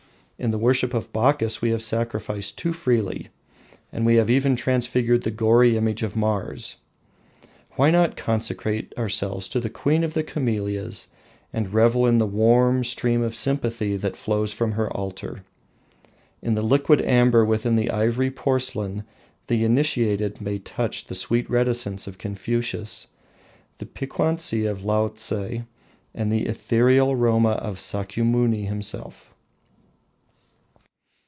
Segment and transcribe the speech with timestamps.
[0.43, 3.27] In the worship of Bacchus, we have sacrificed too freely;
[3.93, 6.77] and we have even transfigured the gory image of Mars.
[7.73, 11.09] Why not consecrate ourselves to the queen of the Camelias,
[11.53, 15.43] and revel in the warm stream of sympathy that flows from her altar?
[16.41, 19.03] In the liquid amber within the ivory porcelain,
[19.45, 23.05] the initiated may touch the sweet reticence of Confucius,
[23.77, 25.31] the piquancy of Laotse,
[26.15, 29.27] and the ethereal aroma of Sakyamuni himself.